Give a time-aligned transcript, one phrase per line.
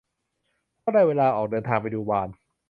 [0.83, 2.29] ก็ได้เวลาออกเดินทางไปดูวาฬ